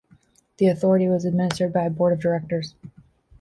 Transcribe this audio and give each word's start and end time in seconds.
The 0.57 0.65
authority 0.65 1.07
was 1.07 1.25
administered 1.25 1.71
by 1.71 1.83
a 1.83 1.91
board 1.91 2.11
of 2.11 2.19
directors. 2.19 2.73